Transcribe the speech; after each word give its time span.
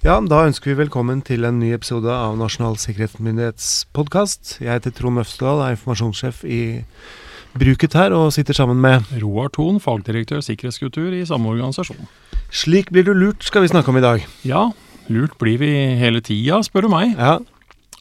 Ja, 0.00 0.14
da 0.24 0.46
ønsker 0.48 0.70
vi 0.70 0.78
velkommen 0.78 1.18
til 1.20 1.44
en 1.44 1.58
ny 1.60 1.74
episode 1.76 2.08
av 2.08 2.32
Nasjonal 2.40 2.78
sikkerhetsmyndighets 2.80 3.66
podkast. 3.92 4.54
Jeg 4.56 4.72
heter 4.78 4.94
Trond 4.96 5.20
Øvstedal, 5.20 5.60
er 5.60 5.74
informasjonssjef 5.74 6.38
i 6.48 6.60
Bruket 7.52 7.92
her, 7.98 8.14
og 8.16 8.32
sitter 8.32 8.56
sammen 8.56 8.80
med 8.80 9.04
Roar 9.20 9.52
Thon, 9.52 9.76
fagdirektør 9.76 10.40
sikkerhetskultur 10.46 11.12
i 11.12 11.20
samme 11.28 11.52
organisasjon. 11.52 12.08
Slik 12.48 12.88
blir 12.88 13.04
du 13.04 13.12
lurt, 13.12 13.44
skal 13.44 13.66
vi 13.66 13.68
snakke 13.74 13.92
om 13.92 14.00
i 14.00 14.04
dag. 14.06 14.24
Ja, 14.40 14.70
lurt 15.12 15.36
blir 15.36 15.60
vi 15.60 15.68
hele 16.00 16.24
tida, 16.24 16.62
spør 16.64 16.88
du 16.88 16.94
meg. 16.96 17.12
Ja, 17.20 17.36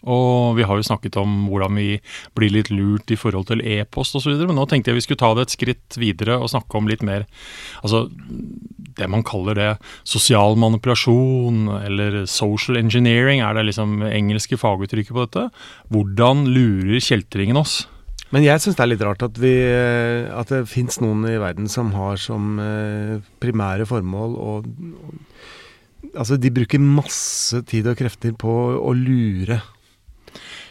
Og 0.07 0.55
vi 0.55 0.63
har 0.63 0.79
jo 0.79 0.85
snakket 0.87 1.17
om 1.19 1.47
hvordan 1.49 1.75
vi 1.75 1.99
blir 2.37 2.53
litt 2.53 2.69
lurt 2.71 3.11
i 3.11 3.17
forhold 3.19 3.49
til 3.49 3.63
e-post 3.65 4.15
osv., 4.15 4.31
men 4.47 4.55
nå 4.55 4.63
tenkte 4.69 4.93
jeg 4.93 4.99
vi 4.99 5.03
skulle 5.07 5.19
ta 5.19 5.33
det 5.35 5.47
et 5.47 5.55
skritt 5.57 5.97
videre 5.99 6.37
og 6.39 6.51
snakke 6.53 6.79
om 6.79 6.87
litt 6.87 7.03
mer 7.03 7.25
altså 7.83 8.05
det 8.99 9.09
man 9.11 9.23
kaller 9.27 9.55
det 9.55 9.69
sosial 10.07 10.55
manipulasjon 10.59 11.67
eller 11.83 12.25
social 12.27 12.79
engineering, 12.79 13.39
er 13.43 13.55
det 13.55 13.67
liksom 13.69 14.01
engelske 14.07 14.57
faguttrykket 14.59 15.15
på 15.15 15.23
dette. 15.25 15.45
Hvordan 15.93 16.45
lurer 16.51 16.99
kjeltringen 17.03 17.59
oss? 17.59 17.81
Men 18.35 18.43
jeg 18.45 18.61
syns 18.61 18.75
det 18.77 18.83
er 18.83 18.91
litt 18.91 19.05
rart 19.05 19.23
at, 19.25 19.39
vi, 19.41 19.53
at 20.29 20.51
det 20.51 20.65
fins 20.69 20.99
noen 21.01 21.23
i 21.31 21.37
verden 21.41 21.69
som 21.71 21.93
har 21.95 22.19
som 22.21 22.59
eh, 22.61 23.15
primære 23.41 23.87
formål 23.89 24.35
å- 24.37 24.59
Altså, 26.15 26.37
de 26.39 26.47
bruker 26.49 26.79
masse 26.79 27.59
tid 27.67 27.85
og 27.91 27.97
krefter 27.99 28.31
på 28.39 28.49
å 28.79 28.93
lure. 28.95 29.57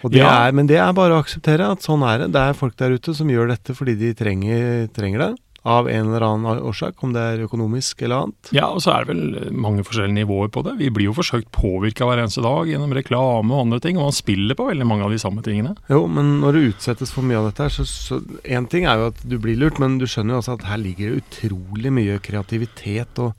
Det 0.05 0.21
Ja. 0.21 0.47
er, 0.49 0.53
men 0.53 0.67
det 0.67 0.77
er 0.79 0.93
bare 0.93 1.17
å 1.17 1.23
akseptere 1.25 1.71
at 1.73 1.81
sånn 1.83 2.03
er 2.07 2.19
det. 2.27 2.33
Det 2.33 2.41
er 2.41 2.55
folk 2.55 2.77
der 2.77 2.91
ute 2.95 3.15
som 3.15 3.29
gjør 3.29 3.49
dette 3.49 3.75
fordi 3.75 3.97
de 3.99 4.15
trenger, 4.15 4.89
trenger 4.95 5.19
det. 5.19 5.37
Av 5.69 5.89
en 5.91 6.07
eller 6.07 6.23
annen 6.23 6.61
årsak, 6.65 6.95
om 7.03 7.13
det 7.13 7.21
er 7.21 7.43
økonomisk 7.45 8.01
eller 8.07 8.23
annet. 8.23 8.53
Ja, 8.55 8.69
og 8.71 8.79
så 8.81 8.93
er 8.95 9.05
det 9.05 9.11
vel 9.11 9.51
mange 9.53 9.83
forskjellige 9.85 10.25
nivåer 10.25 10.49
på 10.55 10.63
det. 10.65 10.77
Vi 10.79 10.89
blir 10.89 11.11
jo 11.11 11.17
forsøkt 11.19 11.51
påvirka 11.53 12.07
hver 12.07 12.23
eneste 12.23 12.41
dag 12.41 12.71
gjennom 12.71 12.95
reklame 12.95 13.53
og 13.53 13.67
andre 13.67 13.81
ting, 13.83 13.99
og 13.99 14.07
man 14.07 14.13
spiller 14.17 14.55
på 14.55 14.69
veldig 14.71 14.87
mange 14.87 15.05
av 15.05 15.11
de 15.13 15.19
samme 15.19 15.43
tingene. 15.45 15.75
Jo, 15.91 16.07
men 16.07 16.41
når 16.41 16.53
du 16.55 16.61
utsettes 16.73 17.13
for 17.13 17.27
mye 17.27 17.37
av 17.43 17.51
dette 17.51 17.67
her, 17.67 17.75
så, 17.75 17.85
så 17.85 18.23
En 18.47 18.67
ting 18.71 18.87
er 18.87 18.97
jo 19.03 19.11
at 19.11 19.21
du 19.29 19.37
blir 19.37 19.59
lurt, 19.59 19.81
men 19.83 19.99
du 19.99 20.07
skjønner 20.07 20.39
jo 20.39 20.41
også 20.45 20.57
at 20.61 20.69
her 20.71 20.79
ligger 20.79 21.11
det 21.11 21.25
utrolig 21.27 21.93
mye 21.93 22.19
kreativitet 22.23 23.19
og, 23.19 23.35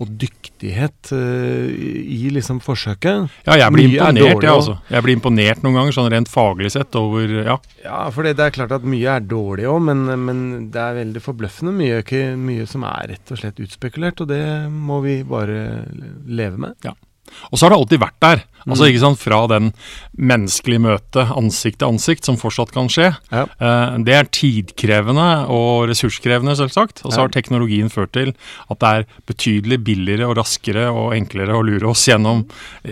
og 0.00 0.12
dyktighet 0.20 1.10
eh, 1.12 1.68
i, 2.00 2.30
liksom 2.32 2.62
forsøket. 2.64 3.28
Ja, 3.46 3.58
jeg 3.60 3.74
blir 3.74 3.90
Mye 3.90 3.98
er 4.00 4.14
imponert, 4.14 4.44
jeg 4.44 4.52
også. 4.54 4.54
altså. 4.54 4.94
Jeg 4.94 5.06
blir 5.06 5.18
imponert 5.18 5.66
noen 5.66 5.76
ganger, 5.76 5.96
sånn 5.96 6.10
rent 6.14 6.32
faglig 6.32 6.72
sett, 6.76 6.96
over 6.98 7.36
Ja. 7.40 7.58
Ja, 7.84 8.00
for 8.12 8.26
det, 8.26 8.36
er 8.40 8.54
klart 8.54 8.72
at 8.76 8.84
mye 8.84 9.18
er 9.18 9.24
dårlig 9.24 9.68
òg, 9.70 9.78
men, 9.90 10.04
men 10.24 10.42
det 10.72 10.80
er 10.80 10.98
veldig 11.00 11.22
forbløffende 11.24 11.72
mye, 11.76 12.24
mye 12.40 12.66
som 12.68 12.84
er 12.88 13.14
rett 13.14 13.32
og 13.32 13.40
slett 13.40 13.62
utspekulert, 13.62 14.20
og 14.24 14.32
det 14.32 14.42
må 14.70 15.00
vi 15.04 15.20
bare 15.28 15.86
leve 16.28 16.60
med. 16.60 16.76
Og 17.52 17.58
så 17.58 17.66
har 17.66 17.70
det 17.70 17.78
alltid 17.78 18.00
vært 18.00 18.20
der. 18.20 18.44
Altså 18.68 18.84
Mm. 18.84 18.88
ikke 18.92 19.00
sant, 19.00 19.18
Fra 19.18 19.46
den 19.48 19.72
menneskelige 20.20 20.80
møtet 20.84 21.30
ansikt 21.32 21.78
til 21.78 21.88
ansikt, 21.88 22.24
som 22.26 22.36
fortsatt 22.36 22.72
kan 22.72 22.88
skje. 22.88 23.16
Ja. 23.32 23.46
Eh, 23.58 23.98
det 24.04 24.12
er 24.14 24.24
tidkrevende 24.28 25.48
og 25.48 25.88
ressurskrevende, 25.88 26.52
selvsagt. 26.58 27.00
Og 27.06 27.12
så 27.12 27.16
Ja. 27.16 27.22
har 27.22 27.28
teknologien 27.28 27.88
ført 27.88 28.12
til 28.12 28.34
at 28.70 28.78
det 28.78 28.88
er 28.88 29.06
betydelig 29.26 29.82
billigere 29.82 30.28
og 30.28 30.36
raskere 30.36 30.92
og 30.92 31.14
enklere 31.14 31.54
å 31.56 31.64
lure 31.64 31.88
oss 31.88 32.04
gjennom, 32.06 32.44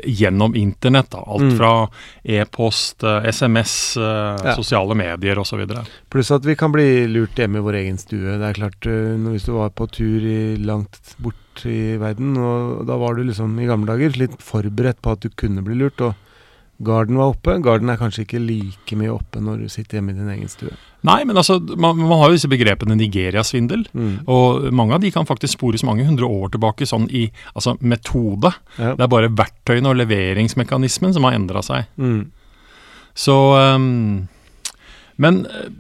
gjennom 0.06 0.54
internett. 0.56 1.10
Da. 1.10 1.18
Alt 1.26 1.42
Mm. 1.52 1.56
fra 1.58 1.88
e-post, 2.24 3.02
eh, 3.04 3.28
SMS, 3.30 3.96
eh, 3.96 4.38
Ja. 4.44 4.54
sosiale 4.56 4.94
medier 4.94 5.36
osv. 5.38 5.66
Pluss 6.10 6.30
at 6.30 6.44
vi 6.44 6.54
kan 6.54 6.72
bli 6.72 7.06
lurt 7.06 7.34
hjemme 7.36 7.56
i 7.56 7.60
vår 7.60 7.74
egen 7.84 7.98
stue. 7.98 8.38
Det 8.38 8.56
er 8.56 8.60
klart, 8.60 8.86
eh, 8.86 9.16
hvis 9.32 9.44
du 9.44 9.52
var 9.52 9.70
på 9.70 9.90
tur 9.90 10.20
i 10.20 10.56
langt 10.56 10.98
bort 11.20 11.34
i 11.66 11.96
verden, 12.00 12.36
og 12.38 12.86
da 12.88 12.98
var 13.00 13.16
du 13.16 13.24
liksom 13.26 13.56
i 13.58 13.66
gamle 13.68 13.90
dager 13.90 14.16
litt 14.20 14.38
forberedt 14.44 15.02
på 15.02 15.14
at 15.16 15.24
du 15.24 15.32
kunne 15.34 15.64
bli 15.66 15.78
lurt, 15.80 16.00
og 16.04 16.14
garden 16.78 17.18
var 17.18 17.32
oppe. 17.32 17.56
Garden 17.62 17.90
er 17.90 17.98
kanskje 17.98 18.22
ikke 18.22 18.40
like 18.42 18.98
mye 18.98 19.10
oppe 19.10 19.42
når 19.42 19.64
du 19.64 19.72
sitter 19.72 19.98
hjemme 19.98 20.14
i 20.14 20.18
din 20.18 20.30
egen 20.30 20.50
stue. 20.50 20.76
Nei, 21.06 21.20
men 21.26 21.38
altså, 21.38 21.58
man, 21.78 21.98
man 21.98 22.20
har 22.20 22.30
jo 22.30 22.38
disse 22.38 22.50
begrepene 22.50 22.96
Nigeria-svindel. 22.98 23.84
Mm. 23.92 24.14
Og 24.30 24.68
mange 24.74 24.94
av 24.96 25.02
de 25.02 25.10
kan 25.14 25.26
faktisk 25.26 25.56
spores 25.56 25.84
mange 25.86 26.06
hundre 26.06 26.26
år 26.26 26.54
tilbake, 26.54 26.86
sånn 26.86 27.08
i 27.10 27.28
altså 27.54 27.76
metode. 27.80 28.52
Ja. 28.78 28.94
Det 28.98 29.06
er 29.06 29.12
bare 29.14 29.34
verktøyene 29.34 29.90
og 29.90 29.98
leveringsmekanismen 30.00 31.14
som 31.16 31.26
har 31.26 31.38
endra 31.38 31.62
seg. 31.66 31.90
Mm. 31.98 32.28
Så 33.18 33.34
um, 33.58 34.28
Men 35.18 35.42
eh, 35.50 35.70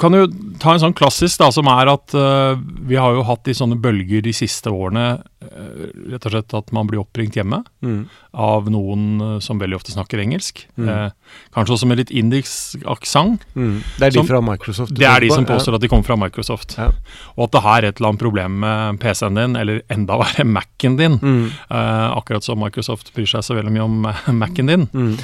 kan 0.00 0.14
jo 0.16 0.24
ta 0.60 0.72
en 0.74 0.80
sånn 0.82 0.94
klassisk, 0.96 1.38
da, 1.42 1.50
som 1.52 1.68
er 1.70 1.90
at 1.92 2.14
uh, 2.16 2.56
vi 2.88 2.96
har 2.96 3.12
jo 3.18 3.22
hatt 3.28 3.48
i 3.48 3.54
sånne 3.56 3.76
bølger 3.80 4.22
de 4.24 4.32
siste 4.36 4.72
årene 4.72 5.20
uh, 5.20 5.84
rett 6.10 6.24
og 6.26 6.32
slett 6.34 6.54
at 6.56 6.72
man 6.76 6.88
blir 6.90 7.02
oppringt 7.04 7.36
hjemme 7.36 7.62
Mm. 7.80 8.02
av 8.36 8.66
noen 8.68 9.04
uh, 9.24 9.38
som 9.40 9.58
veldig 9.60 9.78
ofte 9.78 9.92
snakker 9.94 10.20
engelsk. 10.20 10.66
Mm. 10.76 11.12
Kanskje 11.56 11.72
også 11.78 11.86
med 11.88 11.96
litt 12.02 12.10
indisk 12.12 12.82
aksent. 12.92 13.46
Mm. 13.56 13.78
Det 13.96 14.04
er 14.06 14.10
de 14.10 14.18
Som- 14.20 14.28
fra 14.28 14.40
Microsoft? 14.44 14.92
Det 14.98 15.06
er 15.08 15.20
de 15.24 15.30
som 15.30 15.40
som 15.40 15.46
Ja. 15.48 15.54
påstår 15.56 15.74
at 15.78 15.80
de 15.80 15.88
kommer 15.88 16.04
fra 16.04 16.16
Microsoft. 16.20 16.74
Ja. 16.76 16.90
Og 17.38 17.44
at 17.44 17.52
det 17.56 17.62
her 17.64 17.78
er 17.82 17.88
et 17.88 17.96
eller 18.00 18.10
annet 18.10 18.20
problem 18.20 18.58
med 18.60 19.00
PC-en 19.00 19.34
din, 19.40 19.56
eller 19.56 19.80
enda 19.88 20.18
verre 20.22 20.44
Mac-en 20.44 20.96
din. 20.96 21.16
Mm. 21.18 21.50
Akkurat 21.70 22.44
som 22.44 22.60
Microsoft 22.60 23.12
bryr 23.16 23.26
seg 23.30 23.40
så 23.46 23.56
veldig 23.56 23.72
mye 23.72 23.86
om 23.88 24.02
Mac-en 24.38 24.66
din. 24.68 24.86
Mm. 24.92 25.16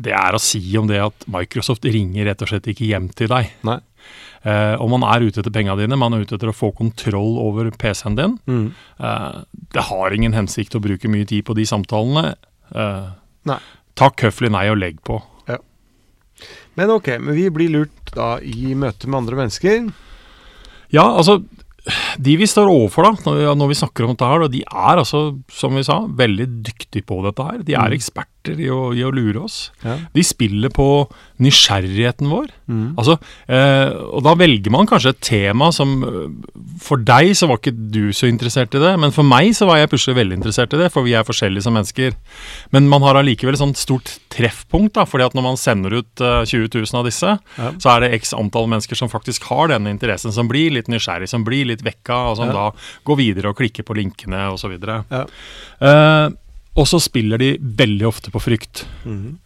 Det 0.00 0.12
er 0.16 0.32
å 0.32 0.40
si 0.40 0.62
om 0.80 0.86
det 0.88 1.02
at 1.04 1.28
Microsoft 1.28 1.84
ringer 1.84 2.24
rett 2.30 2.40
og 2.42 2.48
slett 2.48 2.66
ikke 2.72 2.88
hjem 2.88 3.10
til 3.14 3.28
deg. 3.28 3.52
Nei. 3.68 3.78
Eh, 4.44 4.74
og 4.78 4.90
man 4.92 5.02
er 5.08 5.26
ute 5.26 5.40
etter 5.42 5.52
penga 5.54 5.74
dine, 5.78 5.96
man 5.98 6.14
er 6.14 6.22
ute 6.24 6.36
etter 6.38 6.50
å 6.52 6.56
få 6.56 6.70
kontroll 6.76 7.38
over 7.42 7.70
PC-en 7.74 8.18
din. 8.18 8.36
Mm. 8.46 8.68
Eh, 9.00 9.40
det 9.74 9.86
har 9.90 10.14
ingen 10.14 10.36
hensikt 10.36 10.76
å 10.78 10.82
bruke 10.84 11.10
mye 11.10 11.26
tid 11.28 11.44
på 11.48 11.56
de 11.58 11.66
samtalene. 11.68 12.34
Eh, 12.74 13.08
Nei. 13.48 13.58
Takk 13.98 14.22
høflig 14.28 14.52
nei 14.54 14.68
og 14.70 14.78
legg 14.78 15.00
på. 15.02 15.18
Men 16.78 16.92
ok, 16.94 17.08
men 17.18 17.34
vi 17.34 17.48
blir 17.50 17.72
lurt 17.74 18.12
da 18.14 18.36
i 18.38 18.70
møte 18.78 19.08
med 19.10 19.24
andre 19.24 19.40
mennesker. 19.40 19.88
Ja, 20.94 21.02
altså 21.18 21.40
De 22.20 22.34
vi 22.36 22.46
står 22.46 22.68
overfor 22.70 23.06
da, 23.08 23.10
når 23.24 23.38
vi, 23.40 23.46
når 23.58 23.68
vi 23.72 23.76
snakker 23.80 24.04
om 24.06 24.12
dette 24.12 24.28
her, 24.28 24.42
da, 24.44 24.48
de 24.52 24.60
er 24.62 25.00
altså, 25.00 25.22
som 25.50 25.74
vi 25.74 25.82
sa, 25.86 26.02
veldig 26.06 26.46
dyktige 26.68 27.06
på 27.08 27.18
dette 27.24 27.42
her. 27.48 27.62
De 27.64 27.74
er 27.74 27.88
Mm. 27.88 27.96
Eksperter 28.48 28.64
i 28.64 28.68
å, 28.72 28.80
i 28.96 29.04
å 29.06 29.12
lure 29.14 29.44
oss. 29.44 29.70
Ja. 29.84 29.96
De 30.14 30.22
spiller 30.24 30.72
på 30.74 30.88
nysgjerrigheten 31.42 32.28
vår. 32.30 32.48
Mm. 32.68 32.96
Altså, 32.98 33.14
eh, 33.48 33.92
og 34.12 34.24
da 34.26 34.34
velger 34.38 34.72
man 34.74 34.88
kanskje 34.90 35.12
et 35.14 35.20
tema 35.24 35.70
som 35.72 35.92
eh, 36.04 36.58
For 36.82 37.00
deg 37.00 37.30
så 37.38 37.46
var 37.48 37.60
ikke 37.60 37.72
du 37.92 38.10
så 38.16 38.28
interessert 38.28 38.74
i 38.74 38.82
det, 38.82 38.94
men 39.00 39.12
for 39.14 39.26
meg 39.26 39.52
så 39.56 39.68
var 39.68 39.78
jeg 39.80 39.90
plutselig 39.92 40.18
veldig 40.18 40.38
interessert 40.40 40.74
i 40.74 40.80
det, 40.82 40.90
for 40.94 41.06
vi 41.06 41.14
er 41.18 41.26
forskjellige 41.26 41.64
som 41.66 41.74
mennesker. 41.78 42.16
Men 42.74 42.88
man 42.90 43.04
har 43.06 43.18
allikevel 43.20 43.54
et 43.56 43.62
sånt 43.62 43.78
stort 43.80 44.16
treffpunkt, 44.34 44.94
da, 44.98 45.06
fordi 45.08 45.26
at 45.28 45.36
når 45.38 45.46
man 45.46 45.60
sender 45.60 45.98
ut 46.00 46.22
eh, 46.24 46.42
20 46.48 46.68
000 46.74 47.00
av 47.00 47.06
disse, 47.08 47.36
Ja. 47.58 47.70
så 47.80 47.90
er 47.94 48.04
det 48.04 48.12
x 48.20 48.32
antall 48.36 48.68
mennesker 48.70 48.98
som 48.98 49.10
faktisk 49.10 49.48
har 49.50 49.70
denne 49.72 49.90
interessen, 49.94 50.32
som 50.34 50.48
blir 50.50 50.70
litt 50.74 50.88
nysgjerrig, 50.90 51.28
som 51.30 51.44
blir 51.46 51.66
litt 51.70 51.82
vekka, 51.86 52.18
og 52.32 52.36
som 52.40 52.50
Ja. 52.50 52.52
da 52.54 52.66
går 53.08 53.16
videre 53.18 53.50
og 53.52 53.58
klikker 53.58 53.82
på 53.86 53.96
linkene 53.98 54.48
osv. 54.52 54.76
Ja. 55.10 55.24
Eh, 55.80 56.28
og 56.78 56.86
så 56.86 57.00
spiller 57.02 57.40
de 57.40 57.50
veldig 57.58 58.06
ofte 58.06 58.30
på 58.30 58.40
frykt. 58.42 58.84
Mm. 59.02 59.38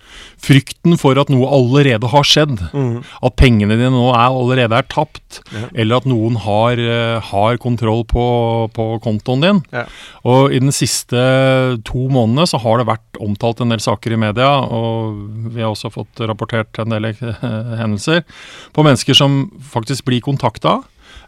Frykten 0.42 0.98
for 1.00 1.16
at 1.20 1.30
noe 1.32 1.48
allerede 1.48 2.10
har 2.12 2.26
skjedd. 2.28 2.58
Mm. 2.76 2.98
At 3.24 3.36
pengene 3.40 3.78
dine 3.78 3.92
nå 3.94 4.10
er 4.12 4.26
allerede 4.28 4.76
er 4.76 4.88
tapt. 4.92 5.40
Ja. 5.54 5.70
Eller 5.72 6.02
at 6.02 6.08
noen 6.10 6.36
har, 6.44 6.76
eh, 6.76 7.30
har 7.30 7.60
kontroll 7.62 8.04
på, 8.08 8.24
på 8.76 8.88
kontoen 9.04 9.46
din. 9.46 9.62
Ja. 9.72 9.86
Og 10.28 10.52
i 10.52 10.60
den 10.60 10.74
siste 10.76 11.22
to 11.88 12.04
månedene 12.12 12.44
så 12.50 12.60
har 12.60 12.82
det 12.82 12.90
vært 12.90 13.22
omtalt 13.22 13.62
en 13.64 13.72
del 13.72 13.80
saker 13.82 14.12
i 14.12 14.20
media, 14.20 14.50
og 14.68 15.16
vi 15.54 15.64
har 15.64 15.72
også 15.72 15.92
fått 15.94 16.20
rapportert 16.28 16.82
en 16.82 16.92
del 16.92 17.08
eh, 17.12 17.46
hendelser 17.80 18.26
på 18.76 18.84
mennesker 18.84 19.16
som 19.16 19.46
faktisk 19.72 20.10
blir 20.10 20.20
kontakta. 20.24 20.82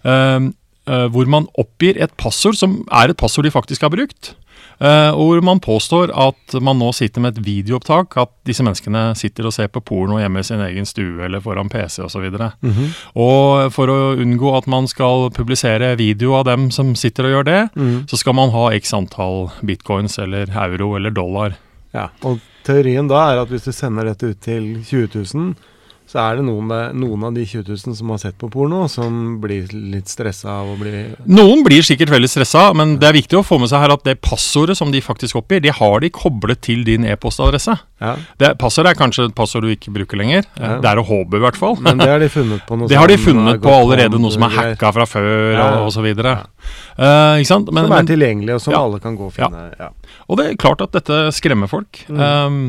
eh, 0.05 0.13
eh, 0.13 0.51
hvor 0.87 1.27
man 1.27 1.47
oppgir 1.59 1.97
et 2.03 2.13
passord 2.21 2.55
som 2.57 2.83
er 2.93 3.11
et 3.11 3.17
passord 3.17 3.45
de 3.45 3.51
faktisk 3.51 3.83
har 3.83 3.91
brukt. 3.91 4.35
eh, 4.81 5.11
og 5.15 5.29
hvor 5.29 5.43
man 5.47 5.61
påstår 5.61 6.11
at 6.13 6.55
man 6.61 6.79
nå 6.79 6.89
sitter 6.93 7.21
med 7.23 7.37
et 7.39 7.45
videoopptak, 7.47 8.17
at 8.19 8.31
disse 8.45 8.63
menneskene 8.67 9.15
sitter 9.17 9.47
og 9.47 9.53
ser 9.55 9.69
på 9.69 9.81
porno 9.85 10.19
hjemme 10.19 10.41
i 10.41 10.43
sin 10.43 10.61
egen 10.61 10.85
stue 10.85 11.23
eller 11.25 11.41
foran 11.41 11.69
PC 11.71 12.03
osv. 12.03 12.27
Mhm. 12.63 12.89
Og 13.17 13.73
for 13.73 13.87
å 13.87 14.17
unngå 14.19 14.57
at 14.59 14.67
man 14.67 14.87
skal 14.91 15.31
publisere 15.31 15.97
video 15.97 16.35
av 16.35 16.45
dem 16.47 16.71
som 16.71 16.95
sitter 16.95 17.25
og 17.25 17.31
gjør 17.31 17.45
det, 17.45 17.71
Mm. 17.77 18.07
så 18.09 18.17
skal 18.19 18.35
man 18.35 18.51
ha 18.51 18.69
x 18.75 18.93
antall 18.93 19.51
bitcoins 19.65 20.19
eller 20.19 20.47
euro 20.51 20.97
eller 20.97 21.11
dollar. 21.11 21.55
Ja, 21.95 22.09
og 22.25 22.41
teorien 22.65 23.07
da 23.09 23.31
er 23.33 23.39
at 23.43 23.49
hvis 23.49 23.65
du 23.65 23.73
sender 23.73 24.05
dette 24.05 24.31
ut 24.33 24.41
til 24.41 24.83
20 24.83 25.09
000, 25.35 25.55
så 26.07 26.21
er 26.21 26.37
det 26.37 26.45
noen, 26.45 26.69
noen 27.01 27.23
av 27.27 27.33
de 27.35 27.43
20 27.49 27.65
000 27.73 27.97
som 27.97 28.11
har 28.13 28.19
sett 28.21 28.37
på 28.39 28.51
porno, 28.53 28.83
som 28.93 29.39
blir 29.43 29.71
litt 29.73 30.11
stressa 30.13 30.53
av 30.61 30.75
å 30.75 30.77
bli 30.79 30.93
Noen 31.33 31.63
blir 31.65 31.83
sikkert 31.87 32.13
veldig 32.13 32.29
stressa, 32.29 32.67
men 32.77 32.99
det 33.01 33.09
er 33.09 33.17
viktig 33.17 33.39
å 33.41 33.45
få 33.47 33.57
med 33.63 33.71
seg 33.73 33.81
her 33.83 33.95
at 33.97 34.05
det 34.07 34.19
passordet 34.23 34.77
som 34.79 34.93
de 34.93 35.01
faktisk 35.03 35.41
oppgir, 35.41 35.63
det 35.65 35.73
har 35.81 36.05
de 36.05 36.11
koblet 36.15 36.61
til 36.63 36.85
din 36.87 37.07
e-postadresse. 37.09 37.75
Ja, 38.05 38.13
Det 38.39 38.53
Passordet 38.61 38.93
er 38.93 39.01
kanskje 39.01 39.25
et 39.31 39.35
passord 39.39 39.65
du 39.65 39.73
ikke 39.73 39.95
bruker 39.95 40.21
lenger. 40.21 40.45
Ja. 40.61 40.77
Det 40.85 40.91
er 40.93 41.01
å 41.01 41.07
håpe, 41.09 41.41
i 41.41 41.43
hvert 41.47 41.57
fall. 41.57 41.79
men 41.81 41.99
det 41.99 42.11
har 42.13 42.21
de 42.21 42.29
funnet 42.29 42.67
på 42.69 42.77
noe 42.79 42.89
Det 42.93 43.01
har 43.01 43.09
de 43.09 43.19
funnet 43.19 43.63
på 43.65 43.73
allerede, 43.73 44.21
noe 44.21 44.35
som 44.35 44.45
er 44.45 44.55
hacka 44.59 44.93
fra 44.93 45.09
før 45.09 45.29
Ja, 45.55 45.59
ja. 45.59 45.67
og, 45.81 45.89
osv. 45.89 45.97
så 45.99 46.05
videre. 46.05 46.37
Eh, 46.99 47.41
ikke 47.41 47.51
sant? 47.55 47.73
Men, 47.73 47.89
som 47.89 47.97
er 47.97 48.09
tilgjengelig, 48.13 48.55
og 48.59 48.65
som 48.69 48.77
Ja. 48.77 48.85
alle 48.85 49.01
kan 49.01 49.17
gå 49.17 49.33
og 49.33 49.37
finne. 49.41 49.67
Ja. 49.81 49.91
og 50.29 50.39
det 50.39 50.51
er 50.51 50.57
klart 50.61 50.85
at 50.85 50.93
dette 50.93 51.25
skremmer 51.33 51.71
folk. 51.71 52.05
Mm. 52.13 52.21
Um, 52.21 52.65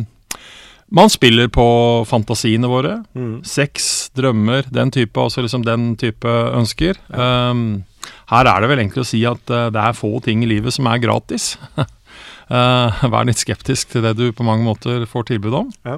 man 0.93 1.09
spiller 1.09 1.49
på 1.49 1.65
fantasiene 2.07 2.69
våre. 2.69 2.99
Mm. 3.17 3.39
Sex, 3.47 4.09
drømmer, 4.15 4.67
den 4.73 4.91
type, 4.93 5.17
også 5.19 5.45
liksom 5.45 5.65
den 5.65 5.93
type 5.99 6.29
ønsker. 6.29 6.99
Um, 7.09 7.83
her 8.29 8.49
er 8.51 8.61
det 8.61 8.69
vel 8.69 8.83
egentlig 8.83 9.01
å 9.01 9.07
si 9.09 9.23
at 9.25 9.53
uh, 9.53 9.67
det 9.73 9.81
er 9.81 9.97
få 9.97 10.13
ting 10.25 10.43
i 10.45 10.49
livet 10.49 10.75
som 10.75 10.89
er 10.91 11.01
gratis. 11.01 11.55
uh, 11.79 13.07
vær 13.13 13.25
litt 13.25 13.41
skeptisk 13.41 13.95
til 13.95 14.05
det 14.05 14.13
du 14.19 14.29
på 14.29 14.45
mange 14.45 14.67
måter 14.67 15.07
får 15.09 15.31
tilbud 15.33 15.57
om. 15.63 15.73
Ja. 15.87 15.97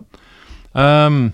Um, 0.78 1.28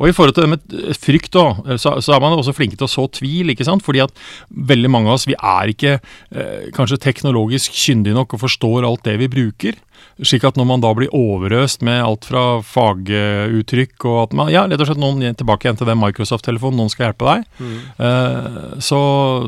og 0.00 0.08
i 0.08 0.14
forhold 0.16 0.32
til 0.32 0.46
det 0.46 0.54
med 0.54 0.96
frykt, 0.96 1.34
da, 1.36 1.76
så, 1.76 1.98
så 2.00 2.14
er 2.14 2.22
man 2.24 2.32
også 2.32 2.54
flinke 2.56 2.78
til 2.78 2.86
å 2.86 2.90
så 2.90 3.04
tvil. 3.12 3.52
ikke 3.52 3.66
sant? 3.68 3.84
Fordi 3.84 4.00
at 4.00 4.14
veldig 4.48 4.88
mange 4.88 5.10
av 5.10 5.18
oss 5.18 5.26
vi 5.28 5.36
er 5.36 5.72
ikke 5.74 5.98
eh, 5.98 6.70
kanskje 6.72 7.02
teknologisk 7.04 7.76
kyndige 7.76 8.16
nok 8.16 8.32
og 8.32 8.40
forstår 8.46 8.88
alt 8.88 9.04
det 9.04 9.18
vi 9.20 9.28
bruker. 9.28 9.76
Slik 10.20 10.44
at 10.44 10.58
når 10.60 10.66
man 10.68 10.82
da 10.84 10.90
blir 10.92 11.08
overøst 11.16 11.80
med 11.86 12.02
alt 12.04 12.26
fra 12.28 12.42
faguttrykk 12.60 14.04
og 14.10 14.16
at 14.22 14.34
man 14.36 14.50
Ja, 14.52 14.66
rett 14.68 14.82
og 14.82 14.90
slett 14.90 15.00
noen 15.00 15.22
tilbake 15.38 15.64
igjen 15.64 15.78
til 15.80 15.88
den 15.88 16.00
Microsoft-telefonen, 16.00 16.76
noen 16.80 16.92
skal 16.92 17.06
hjelpe 17.08 17.28
deg. 17.28 17.46
Mm. 17.60 17.78
Eh, 18.06 18.58
så, 18.84 19.00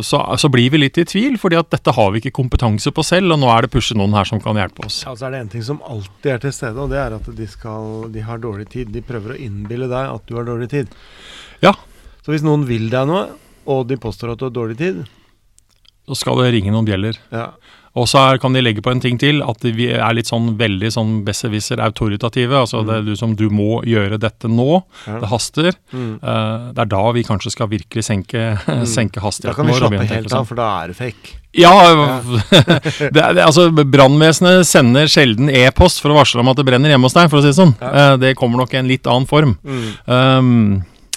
så, 0.07 0.23
så 0.41 0.51
blir 0.53 0.73
vi 0.73 0.81
litt 0.81 1.01
i 1.03 1.05
tvil, 1.09 1.37
fordi 1.43 1.59
at 1.61 1.69
dette 1.75 1.93
har 1.97 2.13
vi 2.15 2.23
ikke 2.23 2.35
kompetanse 2.41 2.93
på 2.95 3.05
selv, 3.05 3.35
og 3.37 3.43
nå 3.43 3.51
er 3.53 3.67
det 3.67 3.73
pushe 3.75 3.97
noen 3.99 4.17
her 4.17 4.29
som 4.29 4.41
kan 4.41 4.57
hjelpe 4.61 4.87
oss. 4.89 5.03
Ja, 5.05 5.15
så 5.19 5.29
er 5.29 5.37
det 5.37 5.43
en 5.45 5.53
ting 5.53 5.67
som 5.67 5.83
alltid 5.85 6.33
er 6.37 6.43
til 6.47 6.57
stede, 6.57 6.79
og 6.81 6.93
det 6.95 7.01
er 7.03 7.19
at 7.19 7.29
de, 7.37 7.49
skal, 7.51 8.07
de 8.15 8.25
har 8.25 8.41
dårlig 8.43 8.69
tid. 8.73 8.93
De 8.95 9.05
prøver 9.05 9.37
å 9.37 9.41
innbille 9.41 9.91
deg 9.93 10.15
at 10.17 10.25
du 10.29 10.37
har 10.39 10.49
dårlig 10.49 10.71
tid. 10.73 10.93
Ja. 11.65 11.75
Så 12.25 12.33
hvis 12.33 12.47
noen 12.47 12.65
vil 12.69 12.89
deg 12.93 13.09
noe, 13.11 13.27
og 13.69 13.85
de 13.91 14.01
påstår 14.01 14.33
at 14.33 14.41
du 14.41 14.49
har 14.49 14.55
dårlig 14.57 14.75
tid 14.81 14.97
Så 16.09 16.17
skal 16.19 16.41
det 16.41 16.49
ringe 16.57 16.73
noen 16.75 16.89
bjeller. 16.89 17.21
ja. 17.35 17.53
Og 17.93 18.07
så 18.09 18.23
kan 18.41 18.55
de 18.57 18.63
legge 18.63 18.81
på 18.85 18.89
en 18.93 19.03
ting 19.05 19.19
til, 19.21 19.43
at 19.45 19.65
vi 19.77 19.91
er 19.93 20.15
litt 20.17 20.31
sånn 20.31 20.55
veldig 20.57 20.89
sånn 20.95 21.11
besserwisser 21.27 21.81
autoritative. 21.85 22.63
Altså 22.63 22.81
det 22.89 22.95
er 22.99 23.05
du 23.05 23.13
som 23.21 23.35
du 23.37 23.49
må 23.53 23.83
gjøre 23.85 24.17
dette 24.21 24.49
nå, 24.49 24.83
Ja. 25.07 25.19
det 25.21 25.29
haster. 25.29 25.71
Mm. 25.93 26.15
Uh, 26.23 26.73
det 26.73 26.87
er 26.87 26.91
da 26.95 27.03
vi 27.13 27.25
kanskje 27.27 27.53
skal 27.53 27.69
virkelig 27.69 28.05
senke, 28.07 28.57
senke 28.97 29.21
Da 29.21 29.53
kan 29.53 29.69
vi 29.69 29.77
slappe 29.77 30.09
helt 30.09 30.33
av, 30.33 30.49
for 30.49 30.57
da 30.57 30.69
er 30.83 30.93
det 30.93 30.97
fake. 30.97 31.37
Ja, 31.53 31.73
Ja, 31.83 32.21
det 33.13 33.13
det, 33.13 33.43
altså 33.45 33.69
Brannvesenet 33.71 34.65
sender 34.65 35.11
sjelden 35.11 35.51
e-post 35.53 36.01
for 36.01 36.15
å 36.15 36.17
varsle 36.17 36.41
om 36.41 36.49
at 36.49 36.57
det 36.57 36.65
brenner 36.65 36.93
hjemme 36.93 37.11
hos 37.11 37.17
deg, 37.17 37.29
for 37.29 37.41
å 37.41 37.45
si 37.45 37.53
det 37.53 37.59
sånn. 37.61 37.75
Ja. 37.83 37.93
Uh, 37.93 38.17
det 38.23 38.37
kommer 38.41 38.63
nok 38.63 38.73
i 38.73 38.81
en 38.81 38.89
litt 38.89 39.09
annen 39.11 39.29
form. 39.29 39.59
Mm. 39.61 39.85
Um, 40.09 40.63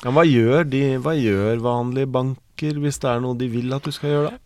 hva, 0.03 0.25
gjør 0.27 0.67
de, 0.67 0.83
hva 0.99 1.15
gjør 1.15 1.63
vanlige 1.63 2.11
banker 2.11 2.81
hvis 2.83 2.99
det 2.99 3.13
er 3.13 3.23
noe 3.23 3.39
de 3.39 3.47
vil 3.51 3.71
at 3.75 3.87
du 3.87 3.95
skal 3.95 4.11
gjøre? 4.11 4.33
da? 4.33 4.41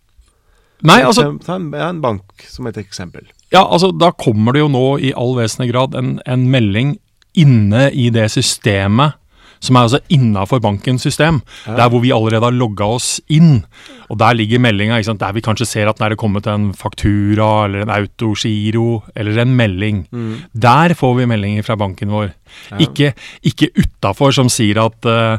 Nei, 0.88 1.02
altså 1.04 1.28
Ta 1.44 1.58
en, 1.60 1.70
en 1.76 2.02
bank 2.04 2.46
som 2.48 2.70
et 2.70 2.80
eksempel. 2.80 3.28
Ja, 3.54 3.66
altså 3.66 3.92
da 3.92 4.12
kommer 4.16 4.56
det 4.56 4.64
jo 4.64 4.72
nå 4.72 4.86
i 5.04 5.14
all 5.18 5.36
vesentlig 5.38 5.72
grad 5.74 5.98
en, 5.98 6.18
en 6.30 6.46
melding 6.52 6.98
inne 7.38 7.90
i 7.94 8.10
det 8.14 8.30
systemet 8.34 9.19
som 9.60 9.76
er 9.76 9.88
altså 9.88 10.02
innafor 10.14 10.62
bankens 10.64 11.06
system. 11.06 11.42
Ja. 11.68 11.76
Der 11.82 11.92
hvor 11.92 12.04
vi 12.04 12.14
allerede 12.16 12.48
har 12.48 12.56
logga 12.56 12.88
oss 12.98 13.20
inn. 13.28 13.64
Og 14.10 14.18
der 14.20 14.38
ligger 14.38 14.62
meldinga 14.64 15.00
der 15.20 15.34
vi 15.36 15.44
kanskje 15.46 15.68
ser 15.68 15.90
at 15.90 16.00
det 16.00 16.12
er 16.12 16.20
kommet 16.20 16.48
en 16.48 16.72
faktura 16.74 17.66
eller 17.66 17.86
en 17.86 17.94
autogiro 17.94 19.04
eller 19.16 19.42
en 19.42 19.56
melding. 19.56 20.08
Mm. 20.12 20.36
Der 20.54 20.94
får 20.94 21.16
vi 21.20 21.30
meldinger 21.30 21.64
fra 21.64 21.76
banken 21.76 22.10
vår. 22.10 22.32
Ja. 22.72 22.80
Ikke, 22.82 23.12
ikke 23.46 23.70
utafor 23.78 24.34
som 24.34 24.50
sier 24.50 24.80
at 24.82 25.06
uh, 25.06 25.38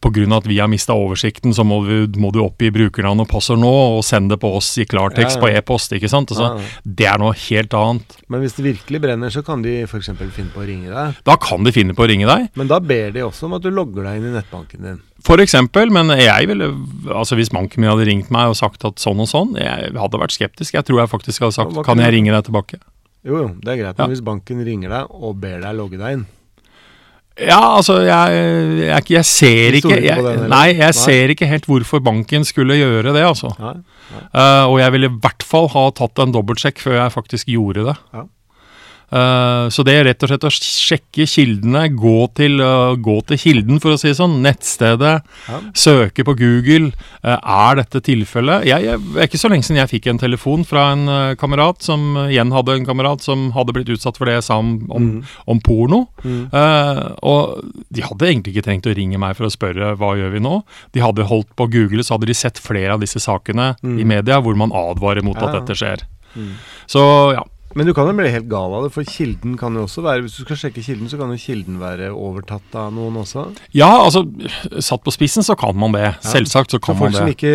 pga. 0.00 0.24
at 0.38 0.48
vi 0.48 0.58
har 0.58 0.70
mista 0.70 0.96
oversikten, 0.96 1.54
så 1.54 1.64
må 1.64 1.82
du, 1.84 2.18
må 2.20 2.30
du 2.32 2.40
oppgi 2.44 2.70
brukernavn 2.74 3.24
og 3.24 3.28
passord 3.28 3.60
nå 3.60 3.72
og 3.98 4.04
sende 4.06 4.34
det 4.34 4.40
på 4.42 4.50
oss 4.56 4.70
i 4.80 4.86
klartekst 4.88 5.36
Ja, 5.38 5.42
på 5.42 5.50
e-post. 5.52 5.92
ikke 5.92 6.08
sant? 6.08 6.32
Altså. 6.32 6.62
Det 6.84 7.08
er 7.08 7.20
noe 7.20 7.36
helt 7.48 7.74
annet. 7.76 8.18
Men 8.28 8.44
hvis 8.44 8.56
det 8.58 8.66
virkelig 8.66 9.02
brenner, 9.04 9.32
så 9.32 9.44
kan 9.44 9.62
de 9.64 9.82
f.eks. 9.84 10.10
finne 10.16 10.52
på 10.54 10.62
å 10.62 10.68
ringe 10.68 10.92
deg. 10.92 11.20
Da 11.28 11.36
kan 11.40 11.64
de 11.66 11.74
finne 11.74 11.96
på 11.96 12.04
å 12.04 12.08
ringe 12.10 12.28
deg. 12.28 12.48
Men 12.58 12.70
da 12.70 12.80
ber 12.80 13.07
de 13.14 13.24
også 13.26 13.46
om 13.48 13.56
at 13.58 13.64
du 13.64 13.70
logger 13.74 14.06
deg 14.06 14.18
inn 14.20 14.28
i 14.30 14.34
nettbanken 14.36 14.86
din. 14.86 15.00
For 15.26 15.40
eksempel, 15.42 15.90
men 15.94 16.12
jeg 16.14 16.46
ville 16.50 16.68
Altså 17.10 17.34
hvis 17.38 17.50
banken 17.50 17.82
min 17.82 17.90
hadde 17.90 18.06
ringt 18.06 18.30
meg 18.34 18.52
og 18.52 18.56
sagt 18.58 18.84
at 18.86 19.02
sånn 19.02 19.20
og 19.24 19.28
sånn, 19.30 19.56
jeg 19.58 19.92
hadde 19.98 20.20
vært 20.22 20.36
skeptisk. 20.36 20.76
Jeg 20.76 20.86
tror 20.86 21.02
jeg 21.02 21.12
faktisk 21.12 21.44
hadde 21.46 21.56
sagt 21.58 21.78
kan 21.86 22.02
jeg 22.02 22.14
ringe 22.14 22.34
deg 22.34 22.46
tilbake? 22.46 22.80
Jo, 23.26 23.36
jo, 23.42 23.46
det 23.60 23.72
er 23.74 23.80
greit. 23.82 23.94
Ja. 23.98 24.04
Men 24.04 24.14
hvis 24.14 24.24
banken 24.24 24.60
ringer 24.64 24.94
deg 24.94 25.14
og 25.14 25.38
ber 25.42 25.58
deg 25.64 25.74
logge 25.78 25.98
deg 26.00 26.18
inn 26.18 26.26
Ja, 27.38 27.58
altså 27.76 27.98
jeg, 28.06 28.38
jeg, 28.86 29.04
jeg 29.14 29.26
ser 29.26 29.76
ikke 29.78 29.98
jeg? 30.02 30.22
Nei, 30.50 30.64
jeg 30.72 30.80
Nei. 30.86 30.94
ser 30.96 31.34
ikke 31.34 31.50
helt 31.50 31.68
hvorfor 31.70 32.02
banken 32.02 32.46
skulle 32.46 32.78
gjøre 32.78 33.12
det, 33.14 33.22
altså. 33.26 33.52
Nei? 33.62 33.76
Eh, 34.32 34.64
og 34.64 34.78
jeg 34.80 34.94
ville 34.94 35.10
i 35.10 35.20
hvert 35.22 35.44
fall 35.46 35.68
ha 35.74 35.84
tatt 35.94 36.18
en 36.24 36.34
dobbeltsjekk 36.34 36.82
før 36.82 36.96
jeg 37.02 37.14
faktisk 37.14 37.50
gjorde 37.52 37.84
det. 37.90 37.96
Ja. 38.16 38.24
Eh, 39.10 39.68
så 39.72 39.84
det 39.88 39.94
er 39.96 40.04
rett 40.04 40.22
og 40.22 40.28
slett 40.28 40.44
å 40.44 40.50
sjekke 40.52 41.24
kildene, 41.24 41.86
gå 41.96 42.16
til, 42.36 42.60
uh, 42.60 42.92
gå 43.00 43.14
til 43.26 43.38
kilden, 43.40 43.78
for 43.80 43.94
å 43.94 43.98
si 43.98 44.08
det 44.10 44.18
sånn, 44.18 44.42
nettstedet, 44.44 45.22
Ja. 45.48 45.60
søke 45.72 46.24
på 46.28 46.34
Google. 46.36 46.92
Uh, 47.24 47.38
er 47.40 47.76
dette 47.80 48.02
tilfellet? 48.04 48.66
Jeg, 48.68 48.84
er 48.84 49.24
ikke 49.24 49.40
så 49.40 49.48
lenge 49.48 49.64
siden 49.64 49.80
jeg 49.80 49.88
fikk 49.94 50.06
en 50.12 50.18
telefon 50.20 50.64
fra 50.68 50.92
en 50.92 51.36
kamerat 51.40 51.80
som 51.82 52.16
igjen 52.28 52.52
hadde 52.52 52.76
en 52.76 52.84
kamerat 52.86 53.20
som 53.24 53.50
hadde 53.52 53.72
blitt 53.72 53.88
utsatt 53.88 54.18
for 54.18 54.26
det 54.26 54.34
jeg 54.38 54.44
sa 54.50 54.58
om, 54.58 54.86
om, 54.90 55.08
Mm. 55.08 55.24
om 55.48 55.60
porno. 55.60 56.08
Mm. 56.22 56.50
Og 57.22 57.64
de 57.90 58.02
hadde 58.04 58.26
egentlig 58.28 58.52
ikke 58.56 58.66
trengt 58.68 58.86
å 58.86 58.94
ringe 58.94 59.18
meg 59.18 59.36
for 59.38 59.46
å 59.48 59.52
spørre 59.52 59.96
hva 59.96 60.12
gjør 60.18 60.32
vi 60.36 60.40
nå. 60.44 60.62
De 60.92 61.00
hadde 61.00 61.24
holdt 61.24 61.48
på 61.56 61.68
google, 61.70 62.02
så 62.04 62.16
hadde 62.18 62.26
de 62.28 62.34
sett 62.34 62.58
flere 62.60 62.92
av 62.92 63.00
disse 63.00 63.16
sakene 63.24 63.76
Mm. 63.82 64.00
i 64.00 64.04
media 64.04 64.40
hvor 64.42 64.54
man 64.56 64.70
advarer 64.70 65.22
mot 65.24 65.36
Ja, 65.40 65.48
at 65.48 65.64
dette 65.64 65.76
skjer. 65.78 66.02
Mm. 66.36 66.52
Så 66.86 67.34
ja. 67.34 67.42
Men 67.76 67.88
du 67.88 67.92
kan 67.96 68.08
jo 68.08 68.14
bli 68.16 68.30
helt 68.32 68.48
gal 68.48 68.72
av 68.78 68.86
det, 68.86 68.92
for 68.94 69.04
kilden 69.08 69.58
kan 69.60 69.76
jo 69.76 69.84
også 69.84 70.04
være 70.06 70.24
Hvis 70.24 70.38
du 70.38 70.46
skal 70.46 70.56
sjekke 70.62 70.84
kilden, 70.84 71.10
så 71.10 71.18
kan 71.20 71.34
jo 71.34 71.40
kilden 71.42 71.76
være 71.82 72.08
overtatt 72.14 72.78
av 72.78 72.94
noen 72.96 73.20
også. 73.20 73.50
ja, 73.76 73.90
altså 74.00 74.24
satt 74.80 75.04
på 75.04 75.14
spissen 75.14 75.44
så 75.44 75.56
kan 75.58 75.76
man 75.76 75.92
det. 75.96 76.06
Ja. 76.06 76.16
Selvsagt 76.32 76.72
så 76.72 76.80
kan 76.80 76.96
Så 76.96 76.98
kan 76.98 77.04
folk 77.04 77.20
som 77.20 77.32
ikke 77.32 77.54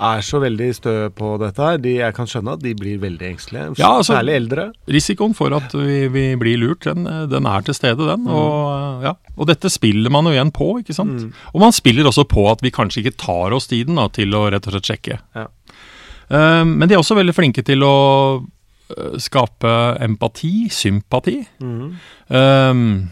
er 0.00 0.22
så 0.24 0.40
veldig 0.40 0.68
stø 0.72 0.94
på 1.12 1.34
dette 1.42 1.60
her, 1.60 1.80
de, 1.82 1.92
jeg 1.98 2.14
kan 2.16 2.28
skjønne 2.28 2.54
at 2.56 2.62
de 2.64 2.72
blir 2.78 3.00
veldig 3.02 3.26
engstelige. 3.34 3.74
Ja, 3.78 3.90
altså- 3.98 4.16
Særlig 4.16 4.36
eldre. 4.38 4.72
Risikoen 4.88 5.34
for 5.36 5.52
at 5.52 5.74
vi, 5.74 6.08
vi 6.08 6.24
blir 6.40 6.56
lurt, 6.62 6.84
den, 6.88 7.04
den 7.28 7.46
er 7.46 7.66
til 7.66 7.76
stede, 7.76 8.06
den. 8.08 8.26
Og, 8.26 9.04
ja. 9.04 9.14
og 9.36 9.50
dette 9.50 9.68
spiller 9.68 10.10
man 10.10 10.24
jo 10.24 10.32
igjen 10.32 10.52
på, 10.56 10.78
ikke 10.80 10.96
sant. 10.96 11.20
Mm. 11.20 11.32
Og 11.52 11.60
man 11.60 11.76
spiller 11.76 12.08
også 12.08 12.24
på 12.24 12.46
at 12.50 12.64
vi 12.64 12.72
kanskje 12.72 13.04
ikke 13.04 13.18
tar 13.20 13.52
oss 13.52 13.68
tiden 13.68 14.00
da, 14.00 14.08
til 14.08 14.32
å 14.32 14.46
rett 14.50 14.66
og 14.66 14.78
slett 14.78 14.94
sjekke. 14.94 15.20
Ja. 15.36 15.46
Uh, 16.30 16.64
men 16.64 16.88
de 16.88 16.94
er 16.94 17.02
også 17.02 17.18
veldig 17.18 17.34
flinke 17.34 17.64
til 17.66 17.82
å 17.84 17.94
skape 19.18 19.96
empati, 20.00 20.68
sympati. 20.70 21.46
Mm. 21.60 21.96
Um, 22.30 23.10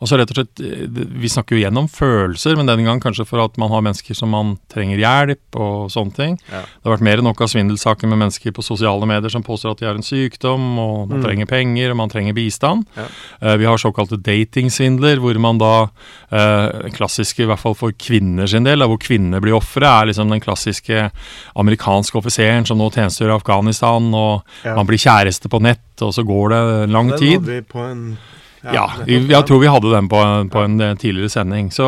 altså 0.00 0.18
rett 0.18 0.30
og 0.30 0.36
slett, 0.38 0.60
eh, 0.60 0.86
Vi 1.18 1.28
snakker 1.28 1.56
jo 1.56 1.62
gjennom 1.64 1.88
følelser, 1.90 2.56
men 2.56 2.66
denne 2.66 2.84
gang 2.84 3.00
kanskje 3.00 3.26
for 3.26 3.40
at 3.44 3.56
man 3.58 3.70
har 3.70 3.82
mennesker 3.82 4.14
som 4.14 4.30
man 4.30 4.58
trenger 4.70 4.98
hjelp 4.98 5.56
og 5.58 5.90
sånne 5.90 6.14
ting. 6.14 6.38
Ja. 6.52 6.60
Det 6.62 6.84
har 6.86 6.96
vært 6.96 7.06
mer 7.08 7.18
enn 7.18 7.24
nok 7.24 7.40
av 7.40 7.48
svindelsaker 7.48 8.08
med 8.08 8.18
mennesker 8.22 8.52
på 8.52 8.62
sosiale 8.62 9.06
medier 9.06 9.28
som 9.30 9.42
påstår 9.42 9.72
at 9.72 9.78
de 9.78 9.86
har 9.86 9.94
en 9.94 10.02
sykdom, 10.06 10.78
og 10.78 11.08
man 11.08 11.18
Mm. 11.20 11.24
trenger 11.24 11.46
penger, 11.46 11.90
og 11.90 11.96
man 11.96 12.08
trenger 12.10 12.34
bistand. 12.34 12.86
Ja. 12.96 13.06
Uh, 13.42 13.56
vi 13.56 13.64
har 13.64 13.76
såkalte 13.76 14.16
datingsvindler, 14.22 15.18
hvor 15.18 15.38
man 15.38 15.58
da 15.58 15.90
eh, 16.30 16.68
Den 16.82 16.92
klassiske, 16.92 17.42
i 17.42 17.46
hvert 17.46 17.58
fall 17.58 17.74
for 17.74 17.90
kvinner 17.92 18.46
sin 18.48 18.64
del, 18.64 18.78
hvor 18.80 18.98
kvinner 19.00 19.40
blir 19.40 19.54
ofre, 19.56 19.84
er 19.88 20.06
liksom 20.06 20.28
den 20.30 20.40
klassiske 20.40 21.10
amerikanske 21.56 22.18
offiseren 22.20 22.66
som 22.68 22.78
nå 22.78 22.90
tjenestegjør 22.92 23.32
i 23.32 23.38
Afghanistan, 23.40 24.12
og 24.14 24.42
Ja. 24.64 24.74
man 24.76 24.86
blir 24.86 24.98
kjæreste 24.98 25.48
på 25.48 25.60
nett, 25.60 25.80
og 26.02 26.12
så 26.12 26.24
går 26.24 26.48
det 26.50 26.90
lang 26.90 27.08
Den 27.08 27.18
Det 27.18 27.32
hadde 27.32 27.46
vi 27.46 27.60
på 27.62 27.80
en 27.90 28.18
Ja, 28.64 28.88
jeg, 29.06 29.42
tror 29.46 29.62
vi 29.62 29.70
hadde 29.70 29.92
den 29.92 30.08
på, 30.10 30.18
på 30.52 30.64
en 30.66 30.80
eh, 30.82 30.96
tidligere 30.98 31.30
sending. 31.32 31.70
Så, 31.74 31.86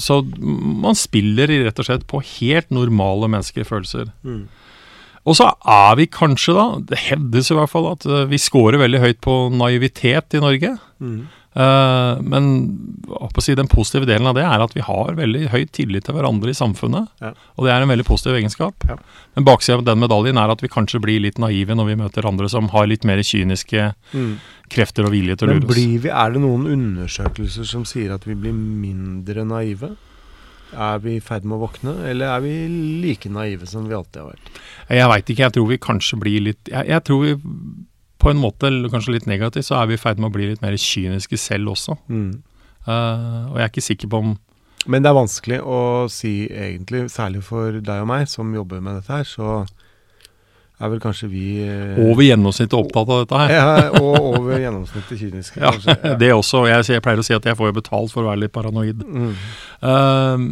så 0.00 0.22
man 0.42 0.96
spiller 0.98 1.52
rett 1.66 1.82
og 1.82 1.88
slett 1.88 2.06
på 2.08 2.22
helt 2.38 2.72
normale 2.72 3.28
menneskelige 3.28 3.68
følelser. 3.68 4.12
Mm. 4.24 4.46
Og 5.22 5.38
så 5.38 5.52
er 5.70 5.98
vi 6.00 6.08
kanskje, 6.10 6.54
da 6.56 6.64
Det 6.90 6.98
hevdes 7.04 7.52
i 7.52 7.56
hvert 7.58 7.70
fall 7.70 7.92
at 7.92 8.06
eh, 8.08 8.24
vi 8.30 8.40
scorer 8.42 8.80
veldig 8.82 9.02
høyt 9.04 9.20
på 9.24 9.36
naivitet 9.54 10.38
i 10.38 10.42
Norge. 10.42 10.74
Mm. 11.02 11.20
Eh, 11.52 12.20
men 12.24 12.46
å 13.12 13.28
si, 13.44 13.54
den 13.58 13.68
positive 13.68 14.08
delen 14.08 14.28
av 14.30 14.36
det 14.38 14.44
er 14.48 14.62
at 14.64 14.72
vi 14.76 14.84
har 14.84 15.16
veldig 15.18 15.50
høy 15.52 15.66
tillit 15.74 16.06
til 16.06 16.16
hverandre 16.16 16.52
i 16.52 16.56
samfunnet. 16.56 17.10
Ja. 17.20 17.32
Og 17.58 17.66
det 17.66 17.74
er 17.74 17.84
en 17.84 17.92
veldig 17.92 18.06
positiv 18.08 18.38
egenskap. 18.38 18.86
Ja. 18.88 18.96
Men 19.36 19.48
baksida 19.48 19.80
av 19.80 19.84
den 19.88 20.00
medaljen 20.02 20.40
er 20.40 20.52
at 20.52 20.64
vi 20.64 20.72
kanskje 20.72 21.02
blir 21.04 21.20
litt 21.24 21.40
naive 21.42 21.76
når 21.76 21.90
vi 21.90 21.98
møter 22.04 22.28
andre 22.28 22.48
som 22.52 22.70
har 22.72 22.88
litt 22.88 23.04
mer 23.08 23.20
kyniske 23.26 23.90
krefter 24.72 25.08
og 25.08 25.12
vilje 25.12 25.36
til 25.36 25.50
å 25.50 25.52
lure 25.52 25.66
oss. 25.66 25.74
blir 25.74 26.00
vi, 26.06 26.12
er 26.12 26.32
det 26.32 26.40
noen 26.44 26.64
undersøkelser 26.70 27.68
som 27.68 27.84
sier 27.88 28.14
at 28.16 28.24
vi 28.28 28.38
blir 28.38 28.56
mindre 28.56 29.44
naive? 29.48 29.92
Er 30.72 31.02
vi 31.04 31.18
i 31.18 31.20
ferd 31.20 31.44
med 31.44 31.58
å 31.58 31.66
våkne, 31.66 31.92
eller 32.08 32.30
er 32.32 32.40
vi 32.40 32.52
like 33.04 33.28
naive 33.28 33.66
som 33.68 33.84
vi 33.90 33.96
alltid 33.96 34.22
har 34.22 34.30
vært? 34.30 34.60
Jeg 34.88 35.08
veit 35.12 35.32
ikke, 35.32 35.42
jeg 35.44 35.54
tror 35.58 35.66
vi 35.68 35.82
kanskje 35.84 36.18
blir 36.22 36.44
litt 36.46 36.70
jeg, 36.72 36.88
jeg 36.88 37.04
tror 37.04 37.26
vi 37.26 37.34
på 38.22 38.30
en 38.30 38.40
måte, 38.40 38.70
kanskje 38.92 39.16
litt 39.16 39.28
negativt, 39.30 39.66
så 39.66 39.80
er 39.80 39.90
vi 39.90 39.98
i 39.98 40.00
ferd 40.00 40.22
med 40.22 40.30
å 40.30 40.36
bli 40.36 40.52
litt 40.52 40.62
mer 40.62 40.78
kyniske 40.78 41.38
selv 41.40 41.74
også. 41.74 41.98
Eh, 42.08 43.42
og 43.50 43.58
jeg 43.58 43.66
er 43.66 43.70
ikke 43.70 43.88
sikker 43.90 44.10
på 44.10 44.22
om 44.24 44.32
Men 44.90 45.04
det 45.04 45.12
er 45.12 45.14
vanskelig 45.14 45.60
å 45.62 45.80
si 46.10 46.48
egentlig, 46.50 47.04
særlig 47.12 47.44
for 47.46 47.78
deg 47.78 48.02
og 48.02 48.08
meg 48.10 48.26
som 48.30 48.50
jobber 48.54 48.80
med 48.82 48.98
dette 48.98 49.14
her, 49.14 49.28
så 49.28 49.62
er 50.82 50.90
vel 50.90 51.02
kanskje 51.02 51.28
vi 51.30 51.44
eh, 51.62 51.98
over 52.02 52.24
gjennomsnittet 52.26 52.74
opptatt 52.74 53.10
av 53.12 53.20
dette 53.22 53.38
her. 53.38 53.52
ja, 53.54 54.00
Og 54.00 54.16
over 54.32 54.58
gjennomsnittet 54.58 55.20
kyniske, 55.20 55.60
Ja, 55.62 55.70
kanskje. 55.70 55.94
Ja. 55.94 56.14
det 56.22 56.30
også. 56.34 56.64
Jeg, 56.70 56.88
jeg 56.96 57.04
pleier 57.04 57.22
å 57.22 57.26
si 57.26 57.36
at 57.36 57.46
jeg 57.46 57.58
får 57.58 57.70
jo 57.70 57.76
betalt 57.78 58.14
for 58.14 58.24
å 58.24 58.32
være 58.32 58.42
litt 58.44 58.54
paranoid. 58.54 59.04
Mm. 59.06 59.36
Uh, 59.82 60.42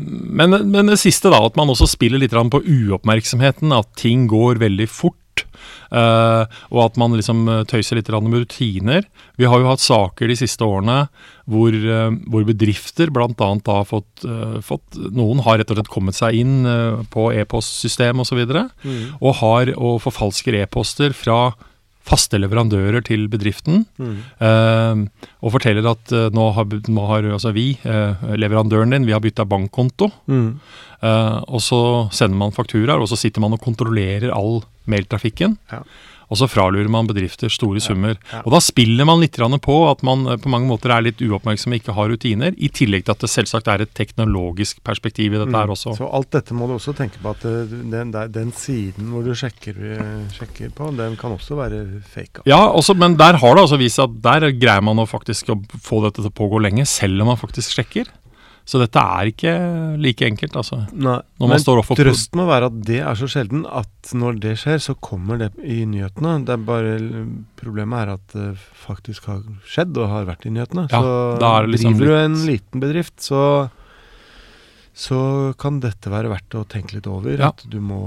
men, 0.41 0.61
men 0.71 0.93
det 0.93 1.01
siste, 1.03 1.33
da, 1.33 1.43
at 1.47 1.59
man 1.59 1.73
også 1.75 1.91
spiller 1.91 2.23
litt 2.23 2.35
på 2.35 2.63
uoppmerksomheten. 2.63 3.75
At 3.75 3.91
ting 3.99 4.29
går 4.31 4.63
veldig 4.63 4.87
fort. 4.91 5.19
Eh, 5.43 6.59
og 6.71 6.81
at 6.85 6.99
man 7.01 7.15
liksom 7.17 7.43
eh, 7.49 7.63
tøyser 7.71 7.99
litt 7.99 8.11
med 8.11 8.43
rutiner. 8.45 9.07
Vi 9.41 9.49
har 9.49 9.61
jo 9.61 9.71
hatt 9.71 9.83
saker 9.83 10.31
de 10.31 10.37
siste 10.39 10.67
årene 10.67 11.05
hvor, 11.51 11.75
uh, 11.75 12.13
hvor 12.31 12.45
bedrifter 12.47 13.11
bl.a. 13.11 13.31
har 13.35 13.87
fått, 13.89 14.23
uh, 14.23 14.61
fått 14.63 14.99
Noen 15.17 15.41
har 15.43 15.59
rett 15.59 15.73
og 15.73 15.81
slett 15.81 15.91
kommet 15.91 16.15
seg 16.15 16.37
inn 16.39 16.61
på 17.11 17.31
e-postsystem 17.35 18.23
osv. 18.23 18.45
Og, 18.45 18.71
Mm. 18.81 19.17
og 19.21 19.35
har 19.41 19.71
og 19.77 20.01
forfalsker 20.05 20.55
e-poster 20.61 21.13
fra 21.17 21.53
faste 22.07 22.39
leverandører 22.41 23.03
til 23.05 23.27
bedriften. 23.31 23.85
Mm. 24.01 25.03
Og 25.45 25.53
forteller 25.53 25.87
at 25.91 26.11
nå 26.35 26.47
har, 26.57 26.65
nå 26.89 27.05
har 27.07 27.29
altså 27.37 27.53
vi, 27.55 27.77
leverandøren 27.85 28.95
din, 28.95 29.07
vi 29.07 29.15
har 29.15 29.23
bytta 29.23 29.45
bankkonto. 29.47 30.09
Mm. 30.27 30.49
Eh, 31.03 31.41
og 31.47 31.65
så 31.65 31.83
sender 32.15 32.39
man 32.41 32.57
fakturaer, 32.57 33.01
og 33.01 33.11
så 33.11 33.19
sitter 33.19 33.45
man 33.45 33.57
og 33.57 33.65
kontrollerer 33.65 34.33
all 34.35 34.61
mailtrafikken. 34.91 35.59
Ja. 35.73 35.85
Og 36.31 36.39
så 36.39 36.47
fralurer 36.47 36.87
man 36.91 37.09
bedrifter 37.11 37.51
store 37.51 37.81
summer. 37.83 38.15
ja. 38.31 38.41
Og 38.45 38.55
da 38.55 38.61
spiller 38.63 39.07
man 39.09 39.19
litt 39.23 39.35
på 39.65 39.77
at 39.91 40.03
man 40.07 40.27
eh, 40.31 40.39
på 40.39 40.51
mange 40.53 40.69
måter 40.71 40.93
er 40.95 41.03
litt 41.03 41.21
uoppmerksom 41.21 41.75
og 41.75 41.81
ikke 41.81 41.97
har 41.97 42.11
rutiner, 42.13 42.55
i 42.57 42.71
tillegg 42.71 43.05
til 43.05 43.17
at 43.17 43.25
det 43.25 43.31
selvsagt 43.33 43.69
er 43.69 43.83
et 43.83 43.95
teknologisk 43.95 44.83
perspektiv 44.87 45.35
i 45.35 45.41
dette 45.43 45.57
her 45.57 45.75
også. 45.75 45.95
Mm. 45.95 45.99
Så 45.99 46.11
alt 46.21 46.31
dette 46.37 46.55
må 46.55 46.71
du 46.71 46.77
også 46.77 46.95
tenke 46.95 47.19
på 47.23 47.35
at 47.35 47.45
eh, 47.51 47.75
den, 47.91 48.15
der, 48.15 48.31
den 48.31 48.55
siden 48.55 49.11
hvor 49.11 49.27
du 49.27 49.35
sjekker, 49.35 49.83
sjekker 50.37 50.71
på, 50.77 50.93
den 50.95 51.19
kan 51.19 51.35
også 51.35 51.59
være 51.59 51.83
fake. 52.15 52.47
Ja, 52.47 52.63
også, 52.69 52.95
men 52.95 53.19
der 53.19 53.41
har 53.43 53.57
det 53.57 53.67
altså 53.67 53.81
vist 53.81 53.99
seg 53.99 54.07
at 54.07 54.23
der 54.23 54.53
greier 54.55 54.87
man 54.87 55.03
å 55.03 55.09
faktisk 55.11 55.51
å 55.51 55.59
få 55.83 56.05
dette 56.07 56.23
til 56.23 56.31
å 56.31 56.39
pågå 56.43 56.63
lenge, 56.63 56.87
selv 56.87 57.25
om 57.25 57.33
man 57.33 57.41
faktisk 57.41 57.75
sjekker. 57.75 58.07
Så 58.69 58.79
dette 58.79 59.03
er 59.03 59.31
ikke 59.33 59.53
like 59.99 60.27
enkelt, 60.29 60.55
altså. 60.61 60.83
Nei, 60.95 61.17
men 61.43 61.65
trøsten 61.99 62.39
må 62.39 62.47
være 62.47 62.69
at 62.71 62.77
det 62.87 63.01
er 63.03 63.19
så 63.19 63.27
sjelden 63.31 63.65
at 63.67 64.13
når 64.15 64.39
det 64.45 64.55
skjer, 64.63 64.79
så 64.85 64.95
kommer 65.03 65.41
det 65.41 65.51
i 65.65 65.81
nyhetene. 65.89 66.37
Det 66.47 66.55
er 66.55 66.63
bare 66.69 66.95
Problemet 67.61 68.05
er 68.05 68.15
at 68.15 68.33
det 68.33 68.47
faktisk 68.87 69.27
har 69.29 69.43
skjedd 69.69 69.99
og 70.01 70.09
har 70.13 70.29
vært 70.29 70.47
i 70.49 70.55
nyhetene. 70.55 70.87
Ja, 70.93 71.03
så 71.03 71.51
liksom 71.67 71.99
driver 71.99 72.13
du 72.13 72.21
en 72.21 72.41
liten 72.47 72.85
bedrift, 72.85 73.19
så 73.25 73.43
så 75.01 75.19
kan 75.61 75.79
dette 75.81 76.11
være 76.13 76.29
verdt 76.33 76.57
å 76.59 76.65
tenke 76.69 76.97
litt 76.97 77.07
over. 77.09 77.33
Ja. 77.33 77.53
At 77.55 77.63
du 77.71 77.79
må, 77.81 78.01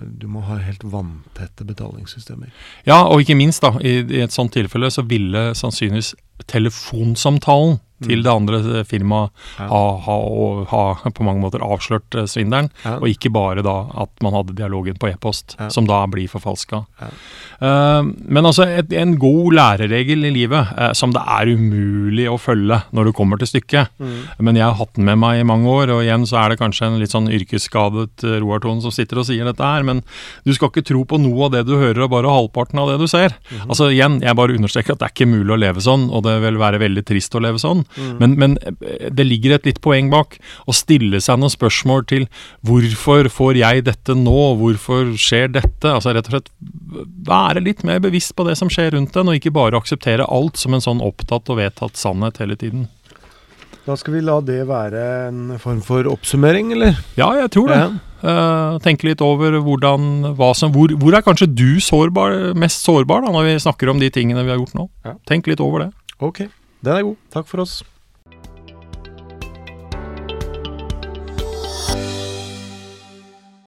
du 0.00 0.28
må 0.30 0.44
ha 0.46 0.56
helt 0.62 0.84
vanntette 0.86 1.66
betalingssystemer. 1.68 2.52
Ja, 2.88 3.02
og 3.04 3.24
ikke 3.24 3.36
minst, 3.36 3.64
da, 3.64 3.74
i, 3.82 3.98
i 4.06 4.22
et 4.24 4.34
sånt 4.34 4.54
tilfelle 4.56 4.90
så 4.94 5.04
ville 5.08 5.50
sannsynligvis 5.58 6.14
telefonsamtalen 6.48 7.80
til 8.02 8.18
Mm. 8.18 8.22
det 8.22 8.32
andre 8.32 8.78
eh, 8.78 8.84
firmaet 8.84 9.30
Ja. 9.58 9.68
har 9.68 10.64
ha, 10.70 10.94
ha 10.94 11.10
på 11.10 11.24
mange 11.24 11.40
måter 11.42 11.60
avslørt 11.60 12.14
eh, 12.14 12.26
svindelen, 12.26 12.70
Ja. 12.84 12.96
og 12.98 13.08
ikke 13.08 13.32
bare 13.32 13.62
da 13.62 13.86
at 14.02 14.10
man 14.22 14.32
hadde 14.32 14.54
dialogen 14.54 14.98
på 14.98 15.08
e-post, 15.12 15.56
Ja. 15.58 15.68
som 15.68 15.86
da 15.86 16.06
blir 16.06 16.28
forfalska. 16.28 16.84
Ja. 17.00 17.08
Eh, 17.60 18.02
men 18.28 18.44
altså, 18.44 18.66
et, 18.68 18.92
en 18.92 19.16
god 19.18 19.52
læreregel 19.54 20.24
i 20.24 20.30
livet 20.30 20.68
uh, 20.78 20.92
som 20.92 21.10
det 21.12 21.22
er 21.26 21.46
umulig 21.56 22.28
å 22.30 22.38
følge 22.38 22.82
når 22.92 23.04
du 23.08 23.12
kommer 23.12 23.38
til 23.38 23.48
stykket. 23.50 23.88
Mm. 24.00 24.28
Men 24.40 24.54
jeg 24.56 24.64
har 24.64 24.74
hatt 24.78 24.94
den 24.94 25.04
med 25.04 25.18
meg 25.18 25.40
i 25.40 25.46
mange 25.48 25.66
år, 25.66 25.90
og 25.90 26.02
igjen 26.04 26.26
så 26.28 26.38
er 26.44 26.50
det 26.50 26.58
kanskje 26.60 26.86
en 26.86 26.98
litt 27.00 27.10
sånn 27.10 27.28
yrkesskadet 27.28 28.22
Roar 28.40 28.60
Thon 28.60 28.80
som 28.84 28.90
sitter 28.94 29.18
og 29.18 29.26
sier 29.28 29.44
dette 29.48 29.64
her, 29.64 29.82
men 29.82 30.02
du 30.46 30.52
skal 30.54 30.70
ikke 30.70 30.84
tro 30.86 31.04
på 31.04 31.18
noe 31.20 31.46
av 31.48 31.52
det 31.56 31.64
du 31.66 31.74
hører, 31.76 32.04
og 32.06 32.10
bare 32.14 32.30
halvparten 32.30 32.78
av 32.78 32.92
det 32.92 32.98
du 33.02 33.06
ser. 33.10 33.34
Mhm. 33.50 33.68
Altså 33.68 33.90
igjen, 33.90 34.20
jeg 34.22 34.36
bare 34.38 34.54
understreker 34.56 34.92
at 34.94 34.98
det 35.02 35.08
er 35.08 35.14
ikke 35.16 35.30
mulig 35.32 35.54
å 35.56 35.60
leve 35.60 35.80
sånn, 35.84 36.08
og 36.12 36.22
det 36.28 36.36
vil 36.44 36.58
være 36.60 36.78
veldig 36.82 37.04
trist 37.08 37.34
å 37.34 37.42
leve 37.42 37.58
sånn. 37.58 37.84
Mm. 37.96 38.12
Men, 38.20 38.36
men 38.42 38.58
eh, 38.62 39.08
det 39.14 39.26
ligger 39.26 39.56
et 39.56 39.68
litt 39.68 39.80
poeng 39.84 40.10
bak. 40.12 40.36
Å 40.68 40.76
stille 40.76 41.20
seg 41.24 41.40
noen 41.40 41.54
spørsmål 41.54 42.06
til 42.10 42.28
hvorfor 42.66 43.30
får 43.32 43.62
jeg 43.62 43.86
dette 43.88 44.16
nå, 44.18 44.36
hvorfor 44.60 45.14
skjer 45.18 45.52
dette? 45.56 45.88
Altså 45.94 46.14
rett 46.16 46.28
og 46.30 46.38
slett 46.38 46.52
være 47.28 47.64
litt 47.64 47.84
mer 47.86 48.02
bevisst 48.04 48.34
på 48.36 48.46
det 48.48 48.56
som 48.58 48.70
skjer 48.72 48.94
rundt 48.96 49.16
en, 49.16 49.30
og 49.30 49.38
ikke 49.38 49.54
bare 49.54 49.78
akseptere 49.78 50.28
alt 50.28 50.60
som 50.60 50.76
en 50.76 50.84
sånn 50.84 51.04
opptatt 51.04 51.48
og 51.52 51.60
vedtatt 51.60 51.98
sannhet 52.00 52.40
hele 52.42 52.58
tiden. 52.58 52.88
Da 53.88 53.94
skal 53.96 54.18
vi 54.18 54.20
la 54.20 54.36
det 54.44 54.66
være 54.68 55.02
en 55.30 55.56
form 55.60 55.80
for 55.84 56.04
oppsummering, 56.10 56.74
eller? 56.76 56.98
Ja, 57.16 57.30
jeg 57.38 57.54
tror 57.54 57.70
det. 57.72 57.78
Ja. 57.80 57.88
Uh, 58.18 58.76
tenke 58.84 59.06
litt 59.06 59.22
over 59.24 59.54
hvordan, 59.62 60.34
hva 60.36 60.50
som, 60.58 60.74
hvor, 60.74 60.92
hvor 61.00 61.14
er 61.14 61.24
kanskje 61.24 61.48
du 61.48 61.78
sårbar, 61.80 62.52
mest 62.58 62.84
sårbar 62.84 63.22
da, 63.24 63.32
når 63.32 63.46
vi 63.46 63.54
snakker 63.64 63.88
om 63.92 64.02
de 64.02 64.10
tingene 64.12 64.42
vi 64.44 64.52
har 64.52 64.60
gjort 64.60 64.76
nå? 64.76 64.88
Ja. 65.06 65.14
Tenk 65.30 65.48
litt 65.48 65.62
over 65.64 65.86
det. 65.86 65.90
Ok, 66.18 66.42
den 66.84 66.92
er 66.96 67.02
god. 67.02 67.16
Takk 67.34 67.48
for 67.50 67.64
oss. 67.64 67.82